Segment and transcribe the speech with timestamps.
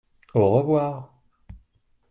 [0.33, 1.13] Au revoir!